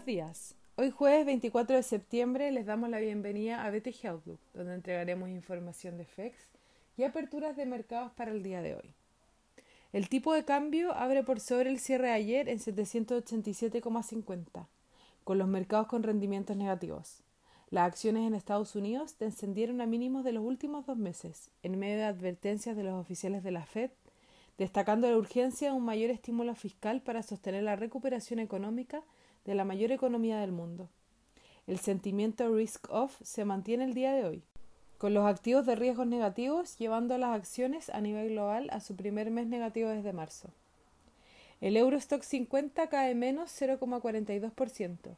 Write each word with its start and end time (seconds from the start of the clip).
Buenos 0.00 0.16
días. 0.16 0.54
Hoy 0.76 0.90
jueves 0.90 1.26
24 1.26 1.76
de 1.76 1.82
septiembre 1.82 2.50
les 2.52 2.64
damos 2.64 2.88
la 2.88 3.00
bienvenida 3.00 3.62
a 3.62 3.70
BTG 3.70 4.06
Outlook, 4.06 4.40
donde 4.54 4.72
entregaremos 4.72 5.28
información 5.28 5.98
de 5.98 6.06
FEX 6.06 6.38
y 6.96 7.02
aperturas 7.02 7.54
de 7.54 7.66
mercados 7.66 8.10
para 8.12 8.30
el 8.30 8.42
día 8.42 8.62
de 8.62 8.76
hoy. 8.76 8.94
El 9.92 10.08
tipo 10.08 10.32
de 10.32 10.46
cambio 10.46 10.94
abre 10.94 11.22
por 11.22 11.38
sobre 11.38 11.68
el 11.68 11.78
cierre 11.78 12.06
de 12.06 12.14
ayer 12.14 12.48
en 12.48 12.60
787,50, 12.60 14.68
con 15.22 15.36
los 15.36 15.48
mercados 15.48 15.88
con 15.88 16.02
rendimientos 16.02 16.56
negativos. 16.56 17.22
Las 17.68 17.86
acciones 17.86 18.26
en 18.26 18.34
Estados 18.34 18.74
Unidos 18.74 19.18
descendieron 19.18 19.82
a 19.82 19.86
mínimos 19.86 20.24
de 20.24 20.32
los 20.32 20.42
últimos 20.42 20.86
dos 20.86 20.96
meses, 20.96 21.50
en 21.62 21.78
medio 21.78 21.98
de 21.98 22.04
advertencias 22.04 22.74
de 22.74 22.84
los 22.84 22.94
oficiales 22.94 23.44
de 23.44 23.50
la 23.50 23.66
Fed, 23.66 23.90
destacando 24.56 25.10
la 25.10 25.18
urgencia 25.18 25.68
de 25.68 25.76
un 25.76 25.84
mayor 25.84 26.08
estímulo 26.08 26.54
fiscal 26.54 27.02
para 27.02 27.22
sostener 27.22 27.64
la 27.64 27.76
recuperación 27.76 28.38
económica 28.38 29.02
de 29.44 29.54
la 29.54 29.64
mayor 29.64 29.92
economía 29.92 30.38
del 30.40 30.52
mundo. 30.52 30.88
El 31.66 31.78
sentimiento 31.78 32.54
risk-off 32.54 33.20
se 33.22 33.44
mantiene 33.44 33.84
el 33.84 33.94
día 33.94 34.12
de 34.12 34.24
hoy, 34.24 34.42
con 34.98 35.14
los 35.14 35.24
activos 35.24 35.64
de 35.66 35.76
riesgos 35.76 36.06
negativos 36.06 36.76
llevando 36.76 37.16
las 37.16 37.34
acciones 37.34 37.90
a 37.90 38.00
nivel 38.00 38.30
global 38.30 38.68
a 38.70 38.80
su 38.80 38.96
primer 38.96 39.30
mes 39.30 39.46
negativo 39.46 39.88
desde 39.88 40.12
marzo. 40.12 40.50
El 41.60 41.76
Eurostock 41.76 42.22
50 42.22 42.88
cae 42.88 43.14
menos 43.14 43.50
0,42% 43.60 45.16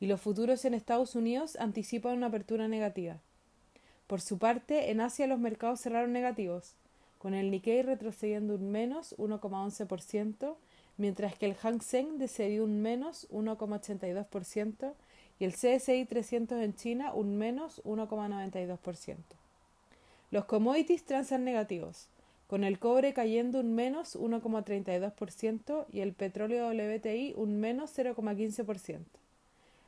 y 0.00 0.06
los 0.06 0.20
futuros 0.20 0.64
en 0.64 0.74
Estados 0.74 1.14
Unidos 1.14 1.56
anticipan 1.58 2.16
una 2.16 2.26
apertura 2.26 2.68
negativa. 2.68 3.18
Por 4.06 4.20
su 4.20 4.38
parte, 4.38 4.90
en 4.90 5.00
Asia 5.00 5.26
los 5.26 5.38
mercados 5.38 5.80
cerraron 5.80 6.12
negativos, 6.12 6.74
con 7.18 7.32
el 7.32 7.50
Nikkei 7.50 7.82
retrocediendo 7.82 8.54
un 8.54 8.70
menos 8.70 9.16
1,11%, 9.16 10.56
mientras 10.96 11.36
que 11.36 11.46
el 11.46 11.54
Hang 11.54 11.80
Seng 11.80 12.18
descendió 12.18 12.64
un 12.64 12.80
menos 12.82 13.28
1,82% 13.30 14.92
y 15.38 15.44
el 15.44 15.52
CSI 15.52 16.04
300 16.04 16.60
en 16.60 16.74
China 16.74 17.12
un 17.12 17.36
menos 17.36 17.82
1,92%. 17.84 19.16
Los 20.30 20.44
commodities 20.46 21.04
transan 21.04 21.44
negativos, 21.44 22.08
con 22.46 22.64
el 22.64 22.78
cobre 22.78 23.12
cayendo 23.12 23.60
un 23.60 23.74
menos 23.74 24.16
1,32% 24.16 25.86
y 25.92 26.00
el 26.00 26.12
petróleo 26.12 26.68
WTI 26.68 27.34
un 27.36 27.60
menos 27.60 27.96
0,15%. 27.96 29.00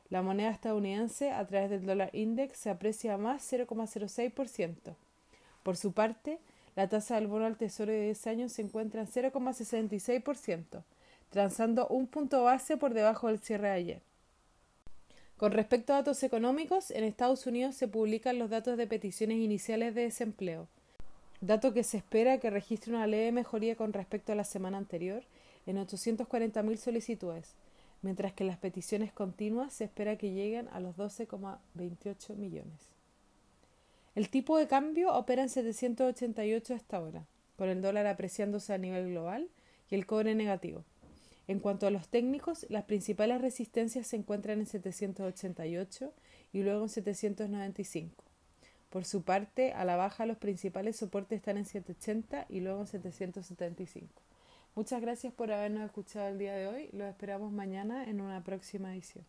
La 0.09 0.21
moneda 0.21 0.51
estadounidense 0.51 1.31
a 1.31 1.45
través 1.45 1.69
del 1.69 1.85
dólar 1.85 2.09
index 2.13 2.57
se 2.57 2.69
aprecia 2.69 3.17
más 3.17 3.51
0,06%. 3.51 4.95
Por 5.63 5.75
su 5.75 5.91
parte, 5.91 6.39
la 6.77 6.87
tasa 6.87 7.15
del 7.15 7.27
bono 7.27 7.45
al 7.45 7.57
tesoro 7.57 7.91
de 7.91 8.03
10 8.03 8.27
años 8.27 8.51
se 8.53 8.61
encuentra 8.61 9.01
en 9.01 9.07
0,66%, 9.07 10.83
transando 11.29 11.87
un 11.87 12.07
punto 12.07 12.43
base 12.43 12.77
por 12.77 12.93
debajo 12.93 13.27
del 13.27 13.39
cierre 13.39 13.67
de 13.67 13.73
ayer. 13.73 14.01
Con 15.37 15.51
respecto 15.51 15.93
a 15.93 15.97
datos 15.97 16.23
económicos, 16.23 16.89
en 16.89 17.03
Estados 17.03 17.45
Unidos 17.45 17.75
se 17.75 17.87
publican 17.87 18.39
los 18.39 18.49
datos 18.49 18.77
de 18.77 18.87
peticiones 18.87 19.37
iniciales 19.37 19.93
de 19.93 20.01
desempleo, 20.01 20.67
dato 21.41 21.73
que 21.73 21.83
se 21.83 21.97
espera 21.97 22.39
que 22.39 22.49
registre 22.49 22.93
una 22.93 23.05
leve 23.05 23.31
mejoría 23.31 23.75
con 23.75 23.93
respecto 23.93 24.31
a 24.31 24.35
la 24.35 24.43
semana 24.43 24.77
anterior 24.77 25.23
en 25.67 25.77
840.000 25.77 26.77
solicitudes, 26.77 27.53
mientras 28.01 28.33
que 28.33 28.45
las 28.45 28.57
peticiones 28.57 29.11
continuas 29.11 29.73
se 29.73 29.83
espera 29.83 30.17
que 30.17 30.31
lleguen 30.31 30.67
a 30.69 30.79
los 30.79 30.95
12,28 30.97 32.35
millones. 32.35 32.89
El 34.15 34.29
tipo 34.29 34.57
de 34.57 34.67
cambio 34.67 35.13
opera 35.13 35.43
en 35.43 35.49
788 35.49 36.73
hasta 36.73 36.97
ahora, 36.97 37.27
con 37.57 37.69
el 37.69 37.83
dólar 37.83 38.07
apreciándose 38.07 38.73
a 38.73 38.79
nivel 38.79 39.11
global 39.11 39.49
y 39.91 39.95
el 39.95 40.07
cobre 40.07 40.33
negativo. 40.33 40.83
En 41.47 41.59
cuanto 41.59 41.87
a 41.87 41.91
los 41.91 42.09
técnicos, 42.09 42.65
las 42.69 42.83
principales 42.83 43.41
resistencias 43.41 44.07
se 44.07 44.17
encuentran 44.17 44.59
en 44.59 44.65
788 44.65 46.13
y 46.51 46.63
luego 46.63 46.83
en 46.83 46.89
795. 46.89 48.23
Por 48.89 49.05
su 49.05 49.23
parte, 49.23 49.73
a 49.73 49.85
la 49.85 49.95
baja 49.95 50.25
los 50.25 50.37
principales 50.37 50.97
soportes 50.97 51.37
están 51.37 51.57
en 51.57 51.65
780 51.65 52.47
y 52.49 52.59
luego 52.59 52.81
en 52.81 52.87
775. 52.87 54.21
Muchas 54.75 55.01
gracias 55.01 55.33
por 55.33 55.51
habernos 55.51 55.83
escuchado 55.83 56.27
el 56.27 56.37
día 56.37 56.53
de 56.53 56.67
hoy. 56.67 56.89
Los 56.91 57.07
esperamos 57.07 57.51
mañana 57.51 58.03
en 58.03 58.21
una 58.21 58.43
próxima 58.43 58.93
edición. 58.93 59.25